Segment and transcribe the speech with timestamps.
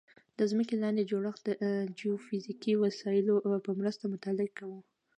[0.37, 1.51] د ځمکې لاندې جوړښت د
[1.97, 4.79] جیوفزیکي وسایلو په مرسته مطالعه کوي